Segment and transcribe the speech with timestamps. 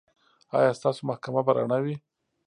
[0.57, 1.95] ایا ستاسو محکمه به رڼه وي؟